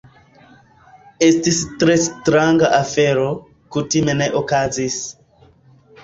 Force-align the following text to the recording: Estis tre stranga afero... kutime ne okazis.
Estis 1.25 1.57
tre 1.83 1.97
stranga 2.05 2.71
afero... 2.77 3.25
kutime 3.75 4.15
ne 4.23 4.29
okazis. 4.41 4.97